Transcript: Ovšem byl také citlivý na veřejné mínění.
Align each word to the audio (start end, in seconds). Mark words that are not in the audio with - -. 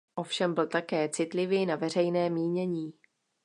Ovšem 0.15 0.53
byl 0.53 0.67
také 0.67 1.09
citlivý 1.09 1.65
na 1.65 1.75
veřejné 1.75 2.29
mínění. 2.29 2.93